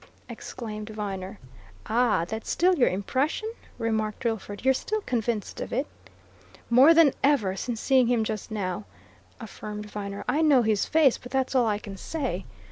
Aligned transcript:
exclaimed 0.27 0.89
Viner. 0.89 1.37
"Ah, 1.85 2.25
that's 2.25 2.49
still 2.49 2.73
your 2.75 2.89
impression?" 2.89 3.47
remarked 3.77 4.21
Drillford. 4.21 4.65
"You're 4.65 4.73
still 4.73 5.01
convinced 5.01 5.61
of 5.61 5.71
it?" 5.71 5.85
"More 6.71 6.91
than 6.95 7.13
ever 7.23 7.55
since 7.55 7.79
seeing 7.79 8.07
him 8.07 8.23
just 8.23 8.49
now," 8.49 8.85
affirmed 9.39 9.91
Viner. 9.91 10.25
"I 10.27 10.41
know 10.41 10.63
his 10.63 10.87
face, 10.87 11.19
but 11.19 11.31
that's 11.31 11.53
all 11.53 11.67
I 11.67 11.77
can 11.77 11.97
say. 11.97 12.45